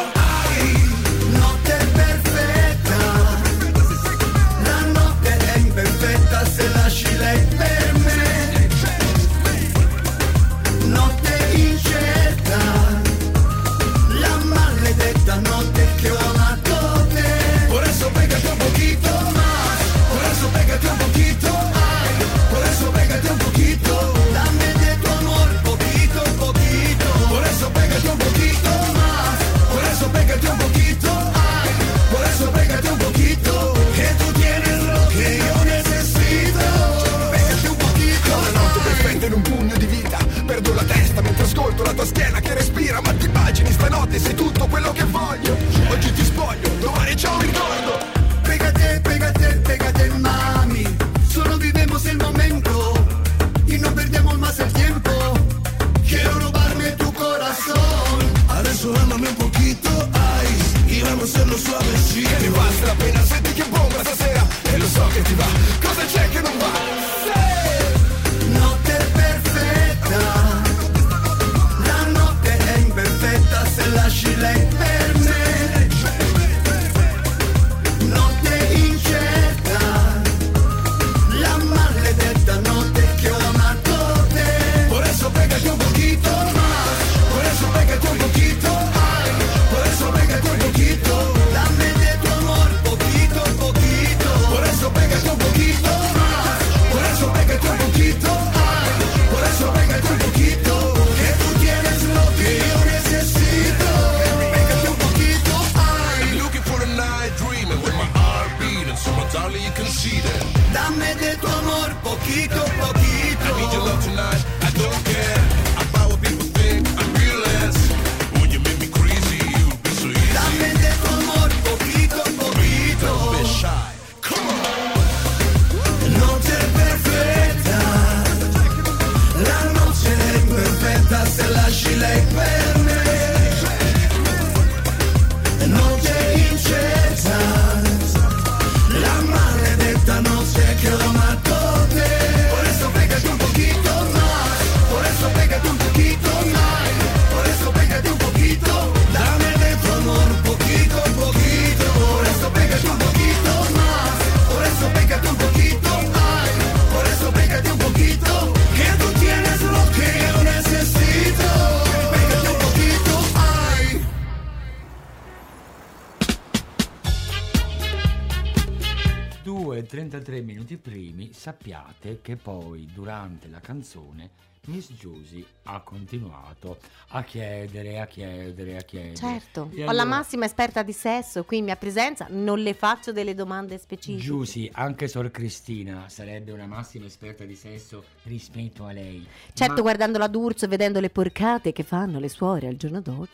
[171.51, 174.31] sappiate che poi durante la canzone
[174.67, 176.79] Miss Giusy ha continuato
[177.11, 179.15] a chiedere, a chiedere, a chiedere.
[179.15, 182.75] Certo, E ho la allora, massima esperta di sesso qui in mia presenza, non le
[182.75, 184.25] faccio delle domande specifiche.
[184.25, 189.25] Giusy, anche Sor Cristina sarebbe una massima esperta di sesso rispetto a lei.
[189.53, 193.01] Certo, Ma- guardando la D'Urso e vedendo le porcate che fanno le suore al giorno
[193.01, 193.29] dopo.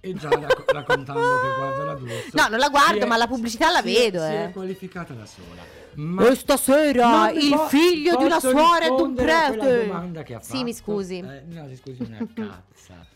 [0.00, 2.28] E già rac- raccontando che guarda la D'Urso.
[2.32, 4.44] No, non la guardo, è- ma la pubblicità la vedo, Si eh.
[4.46, 5.73] è qualificata da sola.
[5.96, 9.86] Ma E stasera mi il po- figlio di una suora e di un prete.
[9.86, 10.92] domanda che ha Sì, mi fatto?
[10.92, 11.18] scusi.
[11.18, 13.06] Eh, no, si scusi una cazza.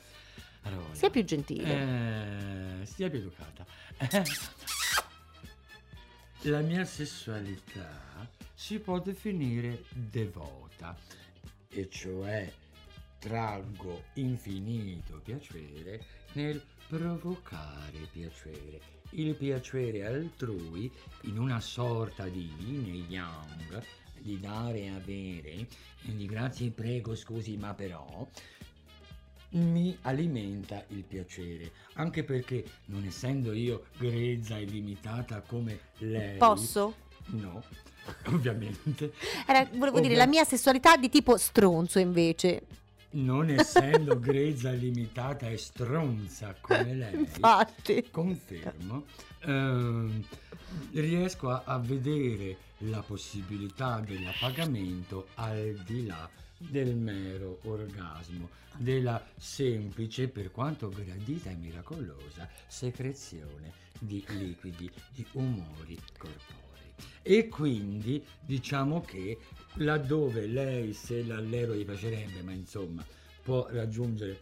[0.62, 2.80] Allora, Sia più gentile.
[2.82, 3.64] eh, sia più educata.
[3.98, 4.22] Eh,
[6.42, 10.96] La mia sessualità si può definire devota,
[11.68, 12.50] e cioè
[13.18, 18.80] traggo infinito piacere nel provocare piacere.
[19.10, 20.90] Il piacere altrui
[21.22, 23.82] in una sorta di yin e yang,
[24.18, 25.66] di dare e avere,
[26.04, 28.28] e di grazie prego scusi ma però,
[29.50, 36.36] mi alimenta il piacere, anche perché non essendo io grezza e limitata come lei...
[36.36, 36.94] Posso?
[37.28, 37.62] No,
[38.26, 39.12] ovviamente.
[39.46, 42.62] Era- volevo dire, Ovvia- la mia sessualità di tipo stronzo invece.
[43.10, 48.06] Non essendo grezza, limitata e stronza come lei, Infatti.
[48.10, 49.06] confermo,
[49.40, 50.22] ehm,
[50.92, 56.28] riesco a, a vedere la possibilità dell'appagamento al di là
[56.58, 65.98] del mero orgasmo, della semplice, per quanto gradita e miracolosa, secrezione di liquidi, di umori
[66.16, 66.67] corporei.
[67.22, 69.38] E quindi diciamo che
[69.74, 73.04] laddove lei, se l'allero gli piacerebbe, ma insomma
[73.42, 74.40] può raggiungere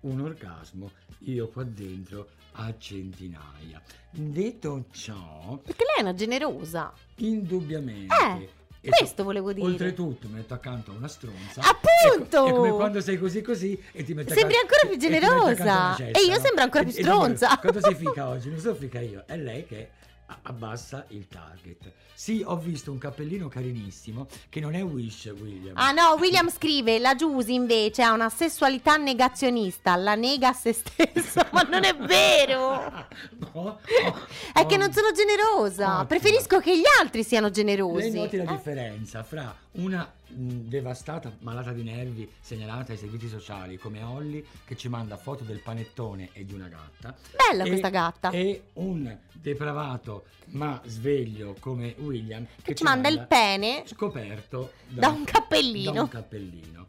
[0.00, 0.90] un orgasmo,
[1.20, 3.80] io qua dentro a centinaia.
[4.10, 6.92] Detto ciò, Perché lei è una generosa.
[7.16, 8.14] indubbiamente...
[8.14, 8.48] Eh,
[8.80, 9.66] e questo so- volevo dire.
[9.66, 11.62] Oltretutto mi metto accanto a una stronza.
[11.62, 12.44] Appunto!
[12.44, 14.94] È, è come quando sei così così e ti metti Sembri accanto- ancora più e-
[14.94, 15.94] e generosa.
[15.96, 16.40] cesta, E io no?
[16.42, 17.58] sembro ancora più E- e dico, stronza.
[17.58, 18.50] Quando si fica oggi?
[18.50, 19.88] Non so fica io, è lei che
[20.42, 21.92] abbassa il target.
[22.14, 25.76] Sì, ho visto un cappellino carinissimo che non è Wish William.
[25.76, 30.72] Ah no, William scrive, la Giusy invece ha una sessualità negazionista, la nega a se
[30.72, 32.92] stessa, ma non è vero!
[33.54, 33.78] No?
[34.52, 36.06] È che non sono generosa, Ottimo.
[36.06, 38.10] preferisco che gli altri siano generosi.
[38.10, 38.46] Lei noti la Eh?
[38.46, 44.88] differenza fra una devastata malata di nervi segnalata ai servizi sociali come Holly che ci
[44.88, 47.14] manda foto del panettone e di una gatta
[47.50, 48.30] Bella e- questa gatta.
[48.30, 55.24] e un depravato ma sveglio come William Che ci manda il pene scoperto da un
[55.24, 55.92] cappellino.
[55.92, 56.86] da un cappellino.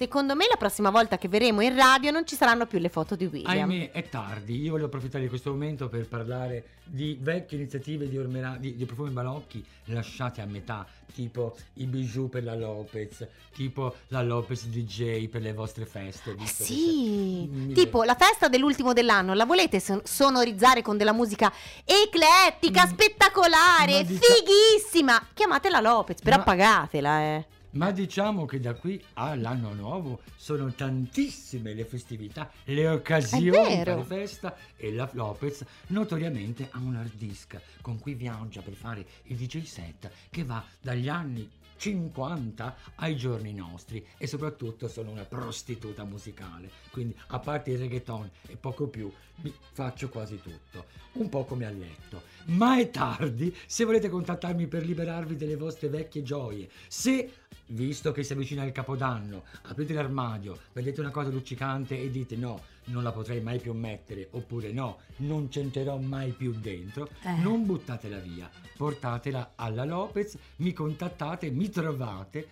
[0.00, 3.16] Secondo me la prossima volta che verremo in radio non ci saranno più le foto
[3.16, 3.68] di William.
[3.68, 4.58] Ahimè, è tardi.
[4.58, 8.86] Io voglio approfittare di questo momento per parlare di vecchie iniziative di, Ormera- di, di
[8.86, 15.28] profumi balocchi lasciate a metà, tipo i bijou per la Lopez, tipo la Lopez DJ
[15.28, 16.30] per le vostre feste.
[16.30, 20.96] Eh visto che sì, mi- tipo la festa dell'ultimo dell'anno, la volete son- sonorizzare con
[20.96, 21.52] della musica
[21.84, 22.88] eclettica, Mm.
[22.90, 25.26] spettacolare, Ma dicia- fighissima?
[25.34, 27.44] Chiamatela Lopez, però Ma- pagatela, eh.
[27.72, 34.56] Ma diciamo che da qui all'anno nuovo sono tantissime le festività, le occasioni per festa
[34.76, 39.62] e la Lopez notoriamente ha un hard disk con cui viaggia per fare il DJ
[39.62, 41.48] set che va dagli anni
[41.80, 48.30] 50 ai giorni nostri e soprattutto sono una prostituta musicale, quindi a parte il reggaeton
[48.48, 52.22] e poco più mi faccio quasi tutto, un po' come a letto.
[52.46, 56.68] Ma è tardi se volete contattarmi per liberarvi delle vostre vecchie gioie.
[56.86, 57.32] Se
[57.66, 62.62] visto che si avvicina il capodanno, aprite l'armadio, vedete una cosa luccicante e dite no,
[62.86, 67.36] non la potrei mai più mettere, oppure no, non c'entrerò mai più dentro, Eh.
[67.36, 72.48] non buttatela via, portatela alla Lopez, mi contattate, mi trovate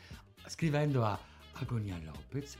[0.47, 1.19] scrivendo a
[1.55, 2.59] agonialopez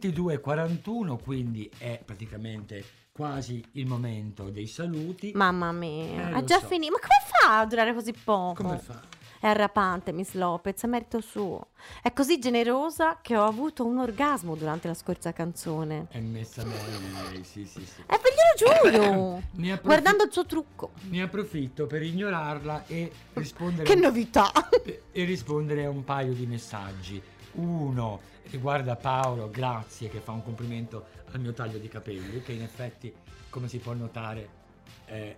[0.00, 5.32] 22.41, quindi è praticamente quasi il momento dei saluti.
[5.34, 6.66] Mamma mia, Eh, ha già so.
[6.66, 6.92] finito.
[6.92, 8.62] Ma come fa a durare così poco?
[8.62, 9.02] Come fa?
[9.40, 11.68] È arrapante, Miss Lopez, è merito suo.
[12.02, 16.08] È così generosa che ho avuto un orgasmo durante la scorsa canzone.
[16.10, 16.98] È messa bene
[17.30, 18.02] lei, sì, sì, sì.
[18.06, 19.42] E ve glielo giuro!
[19.56, 20.90] Ne approfi- Guardando il suo trucco.
[21.08, 24.50] Ne approfitto per ignorarla e rispondere, Che novità!
[25.10, 27.20] e rispondere a un paio di messaggi.
[27.52, 28.20] Uno
[28.50, 33.12] riguarda Paolo, grazie, che fa un complimento al mio taglio di capelli, che in effetti,
[33.48, 34.48] come si può notare,
[35.04, 35.36] è...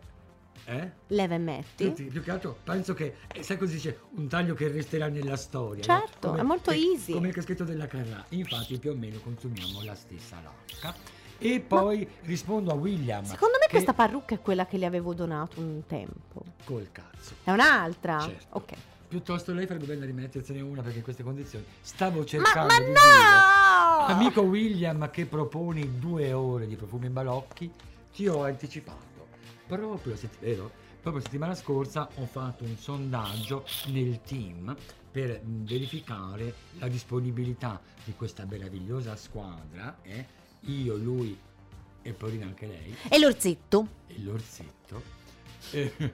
[0.65, 0.91] Eh?
[1.09, 1.85] Leva e metti.
[1.87, 5.37] Tutti, più che altro penso che, eh, sai cosa dice, un taglio che resterà nella
[5.37, 5.85] storia.
[5.87, 6.01] no?
[6.01, 7.13] Certo, è molto che- easy.
[7.13, 8.25] Come il caschetto della Carrà.
[8.29, 10.95] Infatti più o meno consumiamo la stessa lasca.
[11.39, 13.25] E poi rispondo a William.
[13.25, 16.45] Secondo me che- questa parrucca è quella che le avevo donato un tempo.
[16.65, 17.35] Col cazzo.
[17.43, 18.21] È un'altra?
[18.21, 18.47] Certo.
[18.51, 18.73] Ok.
[19.13, 22.85] Piuttosto lei farebbe bene rimettersene una perché in queste condizioni stavo Ma, cercando ma di
[22.87, 24.07] dire no!
[24.07, 27.71] Amico William che proponi due ore di profumi balocchi,
[28.11, 29.27] ti ho anticipato.
[29.67, 30.71] Proprio, sett- vero?
[31.03, 34.75] Proprio settimana scorsa ho fatto un sondaggio nel team
[35.11, 40.25] per verificare la disponibilità di questa meravigliosa squadra, eh?
[40.61, 41.39] io, lui
[42.01, 43.87] e Paolina anche lei, E l'orzetto?
[44.07, 45.21] e l'orsetto
[45.71, 45.93] eh,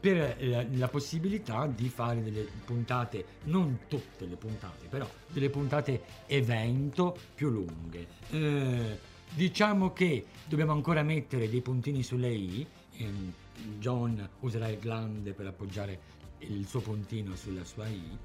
[0.00, 6.02] per la, la possibilità di fare delle puntate, non tutte le puntate, però delle puntate
[6.26, 8.06] evento più lunghe.
[8.30, 8.98] Eh,
[9.32, 12.66] diciamo che dobbiamo ancora mettere dei puntini sulle i.
[12.96, 13.32] ehm,
[13.78, 15.98] John userà il glande per appoggiare
[16.40, 18.16] il suo puntino sulla sua i,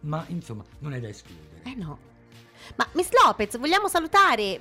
[0.00, 1.62] ma insomma non è da escludere.
[1.64, 1.98] Eh no.
[2.76, 4.60] Ma Miss Lopez, vogliamo salutare...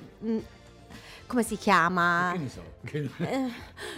[1.33, 2.29] come si chiama?
[2.33, 2.63] Che ne so.
[2.83, 3.51] che- Eh,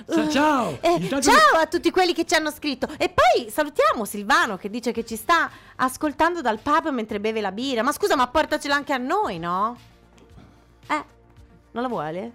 [0.05, 0.77] uh, ciao!
[0.81, 2.87] eh, Intanto- ciao a tutti quelli che ci hanno scritto.
[2.97, 7.51] E poi salutiamo Silvano che dice che ci sta ascoltando dal pub mentre beve la
[7.51, 7.83] birra.
[7.83, 9.77] Ma scusa, ma portacela anche a noi, no?
[10.87, 11.03] Eh,
[11.71, 12.31] non la vuole?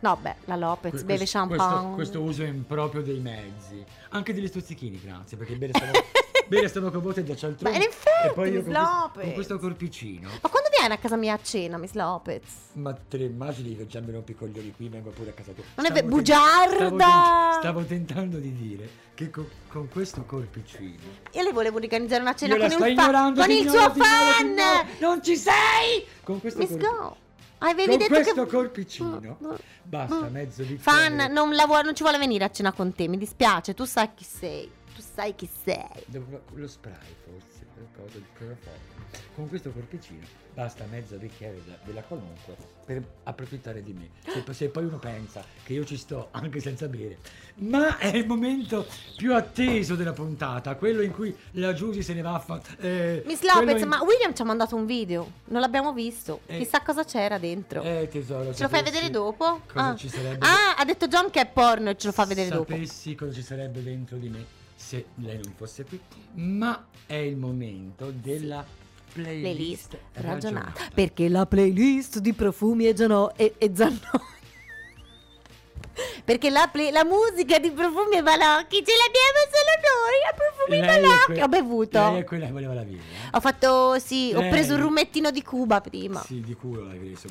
[0.00, 1.94] No, beh, la Lopez Que- beve questo- champagne.
[1.94, 3.84] Questo, questo uso improprio dei mezzi.
[4.10, 5.90] Anche degli stuzzichini, grazie, perché bere stanno,
[6.48, 7.70] bere stanno con volte da cialtrone.
[7.70, 9.22] Ma in effetti, e poi io Miss con, questo- Lopez.
[9.24, 10.28] con questo corpicino.
[10.42, 12.42] Ma quando viene a casa mia a cena, Miss Lopez?
[12.72, 15.64] Ma te le immagini che già un piccoglioni qui, vengo pure a casa tua.
[15.76, 16.74] Non è Stavo ten- bugiarda!
[16.76, 20.96] Stavo, ten- stavo tentando di dire che co- con questo corpicino...
[21.32, 24.56] Io le volevo organizzare una cena con, il, fa- con il suo fan!
[25.00, 26.04] Non ci sei!
[26.22, 27.16] Con questo Miss corpi- Go,
[27.58, 28.50] avevi Con detto questo che...
[28.56, 29.50] corpicino Mm,
[29.82, 30.32] basta mm.
[30.32, 30.80] mezzo bicchiere.
[30.82, 34.24] Fan, non, non ci vuole venire a cena con te, mi dispiace, tu sai chi
[34.24, 36.02] sei, tu sai chi sei.
[36.06, 36.94] Devo- Lo spray
[37.24, 38.96] forse, qualcosa di cloroformo.
[39.36, 44.08] Con questo corpicino basta mezzo bicchiere de- della qualunque per approfittare di me.
[44.28, 47.18] Se, se poi uno pensa che io ci sto anche senza bere.
[47.56, 48.84] Ma è il momento
[49.16, 53.22] più atteso della puntata, quello in cui la Giusy se ne va a fa- eh,
[53.24, 56.58] Miss Lopez, in- ma William ci ha mandato un video, non l'abbiamo visto, Eh.
[56.58, 57.82] chissà cosa c'era dentro.
[57.82, 59.60] Eh tesoro, ce lo fai vedere dopo?
[59.72, 59.94] Cosa ah.
[59.96, 62.72] ci sarebbe Ah, ha detto John che è porno e ce lo fa vedere dopo.
[62.72, 64.56] Sapessi cosa ci sarebbe dentro di me
[64.88, 66.00] se lei non fosse qui.
[66.34, 68.64] Ma è il momento della
[69.12, 70.32] playlist, Playlist ragionata.
[70.72, 70.90] ragionata.
[70.94, 74.00] Perché la playlist di profumi e, Giano- e, e Zannoni.
[76.24, 80.76] Perché la, play- la musica di profumi e balocchi ce l'abbiamo solo noi a profumi
[80.76, 81.32] e Lei balocchi.
[81.32, 81.98] que- Ho bevuto.
[82.10, 83.02] Lei è quella che voleva la birra.
[83.02, 83.28] eh?
[83.32, 86.20] Ho fatto, sì, ho Lei- preso un rumettino di Cuba prima.
[86.22, 87.28] Sì, di culo l'hai preso.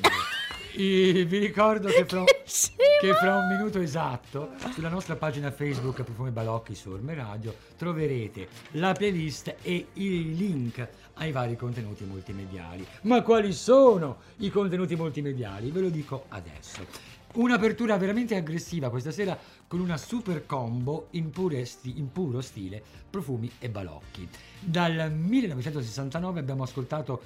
[0.78, 2.76] Vi ricordo che fra, scemo!
[3.00, 8.46] che fra un minuto esatto sulla nostra pagina Facebook Profumi Balocchi su Orme Radio troverete
[8.72, 12.86] la playlist e i link ai vari contenuti multimediali.
[13.02, 15.72] Ma quali sono i contenuti multimediali?
[15.72, 16.86] Ve lo dico adesso.
[17.34, 21.32] Un'apertura veramente aggressiva questa sera con una super combo in,
[21.64, 24.28] sti- in puro stile profumi e balocchi.
[24.60, 27.20] Dal 1969 abbiamo ascoltato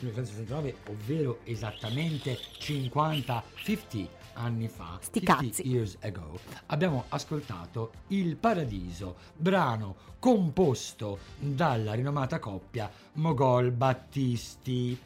[0.00, 5.66] 1969, ovvero esattamente 50, 50 anni fa, Sti 50 cazzi.
[5.66, 14.98] years ago, abbiamo ascoltato Il Paradiso, brano composto dalla rinomata coppia Mogol Battisti,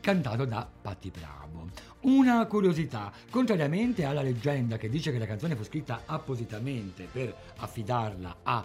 [0.00, 1.68] cantato da Patti Bravo.
[2.00, 8.36] Una curiosità, contrariamente alla leggenda che dice che la canzone fu scritta appositamente per affidarla
[8.42, 8.64] a,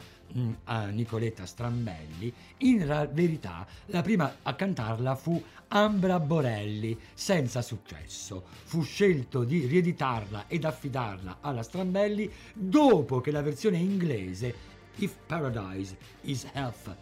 [0.66, 8.44] a Nicoletta Strambelli, in verità la prima a cantarla fu Ambra Borelli, senza successo.
[8.64, 15.98] Fu scelto di rieditarla ed affidarla alla Strambelli dopo che la versione inglese If Paradise
[16.22, 16.96] is Half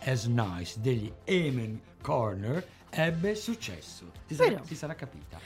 [0.00, 4.12] as Nice degli Amen Corner ebbe successo.
[4.26, 5.38] Si sarà, si sarà capita.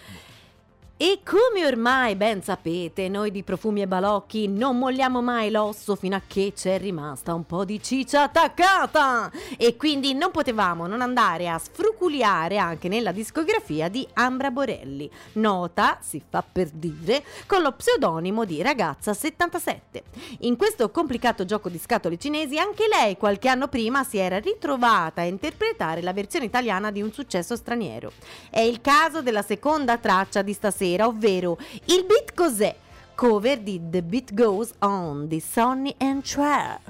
[1.04, 6.14] E come ormai ben sapete, noi di Profumi e Balocchi non molliamo mai l'osso fino
[6.14, 9.28] a che c'è rimasta un po' di ciccia attaccata.
[9.58, 15.98] E quindi non potevamo non andare a sfruculiare anche nella discografia di Ambra Borelli, nota,
[16.00, 20.04] si fa per dire, con lo pseudonimo di Ragazza 77.
[20.42, 25.22] In questo complicato gioco di scatole cinesi anche lei qualche anno prima si era ritrovata
[25.22, 28.12] a interpretare la versione italiana di un successo straniero.
[28.48, 32.76] È il caso della seconda traccia di stasera, ovvero Il beat cos'è?
[33.14, 36.80] Cover di The Beat Goes On di Sonny and Cher.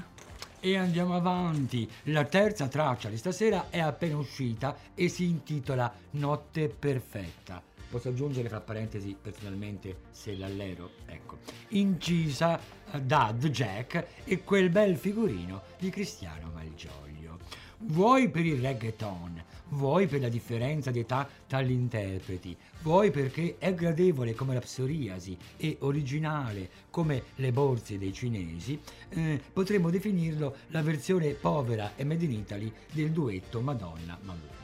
[0.59, 1.89] E andiamo avanti.
[2.03, 7.61] La terza traccia di stasera è appena uscita e si intitola Notte Perfetta.
[7.93, 10.89] Posso aggiungere fra parentesi personalmente se l'allero?
[11.05, 11.37] Ecco.
[11.69, 12.59] Incisa
[12.91, 17.37] eh, da The Jack e quel bel figurino di Cristiano Malgioglio.
[17.77, 23.55] Vuoi per il reggaeton, vuoi per la differenza di età tra gli interpreti, vuoi perché
[23.57, 28.79] è gradevole come la psoriasi e originale come le borse dei cinesi,
[29.09, 34.61] eh, potremmo definirlo la versione povera e made in Italy del duetto Madonna Maluma.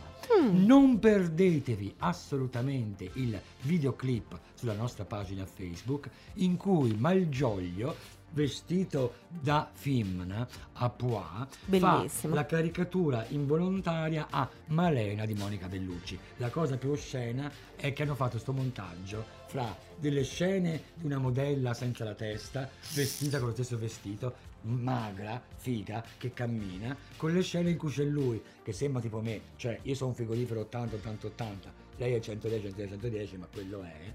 [0.51, 7.95] Non perdetevi assolutamente il videoclip sulla nostra pagina Facebook in cui Malgioglio
[8.31, 11.47] vestito da femmina a Poix
[11.79, 16.17] fa la caricatura involontaria a Malena di Monica Bellucci.
[16.37, 21.17] La cosa più oscena è che hanno fatto sto montaggio fra delle scene di una
[21.17, 27.41] modella senza la testa, vestita con lo stesso vestito, magra, figa, che cammina, con le
[27.41, 30.95] scene in cui c'è lui, che sembra tipo me, cioè io sono un frigorifero 80,
[30.95, 34.13] 80, 80, lei è 110, 110, 110, ma quello è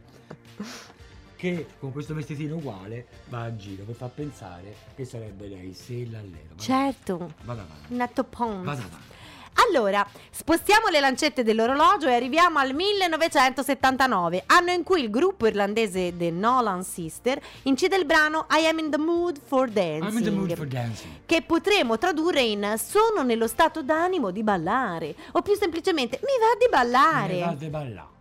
[1.45, 6.07] che con questo vestitino uguale va a giro per far pensare che sarebbe lei se
[6.11, 6.57] l'allero.
[6.57, 7.95] Certo, Vada avanti.
[7.95, 8.65] Nato Pons.
[8.65, 9.13] Vada avanti.
[9.69, 16.17] Allora, spostiamo le lancette dell'orologio e arriviamo al 1979, anno in cui il gruppo irlandese
[16.17, 20.11] The Nolan Sister incide il brano I Am in the Mood for Dancing.
[20.11, 21.13] I'm in the mood for dancing.
[21.27, 26.57] Che potremo tradurre in sono nello stato d'animo di ballare o più semplicemente mi va
[26.59, 27.35] di ballare.
[27.35, 28.14] Mi va di ballare.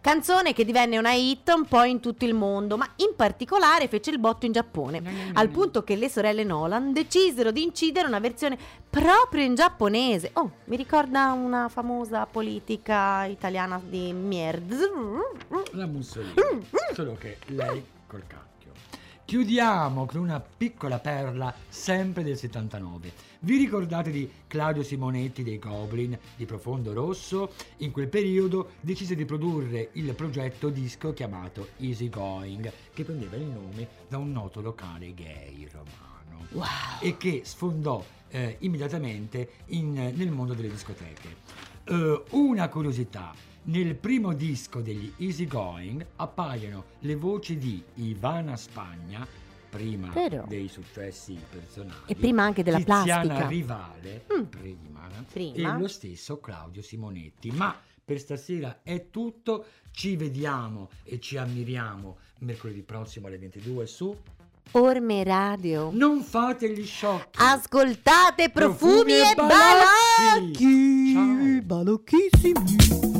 [0.00, 4.10] Canzone che divenne una hit un po' in tutto il mondo, ma in particolare fece
[4.10, 8.58] il botto in Giappone, al punto che le sorelle Nolan decisero di incidere una versione
[8.88, 10.30] proprio in giapponese.
[10.34, 14.74] Oh, mi ricorda una famosa politica italiana di Mierd.
[15.72, 16.66] La Mussolini.
[16.92, 18.72] Solo che lei col cacchio.
[19.24, 23.31] Chiudiamo con una piccola perla sempre del 79.
[23.44, 27.54] Vi ricordate di Claudio Simonetti dei Goblin di Profondo Rosso?
[27.78, 33.46] In quel periodo decise di produrre il progetto disco chiamato Easy Going, che prendeva il
[33.46, 36.46] nome da un noto locale gay romano.
[36.52, 36.66] Wow.
[37.00, 41.38] E che sfondò eh, immediatamente in- nel mondo delle discoteche.
[41.82, 43.34] Eh, una curiosità,
[43.64, 49.26] nel primo disco degli Easy Going appaiono le voci di Ivana Spagna,
[49.72, 50.44] prima Vero.
[50.46, 53.46] dei successi personali, E prima anche della Tiziana plastica.
[53.48, 54.42] Rivale, Mm.
[54.44, 55.74] prima, Prima.
[55.76, 57.50] e lo stesso Claudio Simonetti.
[57.52, 64.14] Ma per stasera è tutto, ci vediamo e ci ammiriamo mercoledì prossimo alle 22 su
[64.72, 65.90] Orme Radio.
[65.92, 67.38] Non fate gli sciocchi!
[67.40, 71.12] Ascoltate profumi, Profumi e e balocchi.
[71.14, 71.62] Ciao.
[71.62, 73.11] Balocchissimi.